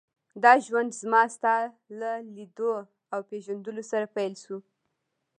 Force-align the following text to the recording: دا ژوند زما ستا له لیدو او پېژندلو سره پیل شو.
دا 0.43 0.53
ژوند 0.65 0.91
زما 1.01 1.21
ستا 1.35 1.55
له 1.99 2.11
لیدو 2.35 2.71
او 3.13 3.19
پېژندلو 3.29 3.83
سره 3.91 4.05
پیل 4.15 4.33
شو. 4.43 4.57